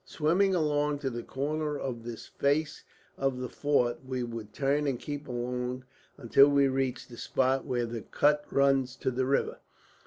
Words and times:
"Swimming 0.03 0.55
along 0.55 0.97
to 0.97 1.11
the 1.11 1.21
corner 1.21 1.77
of 1.77 2.03
this 2.03 2.25
face 2.25 2.83
of 3.19 3.37
the 3.37 3.47
fort, 3.47 4.03
we 4.03 4.23
would 4.23 4.51
turn 4.51 4.87
and 4.87 4.99
keep 4.99 5.27
along 5.27 5.83
until 6.17 6.49
we 6.49 6.67
reached 6.67 7.07
the 7.07 7.17
spot 7.17 7.65
where 7.65 7.85
the 7.85 8.01
cut 8.01 8.43
runs 8.49 8.95
to 8.95 9.11
the 9.11 9.27
river. 9.27 9.59